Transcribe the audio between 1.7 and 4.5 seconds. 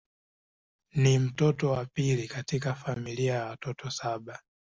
wa pili katika familia ya watoto saba.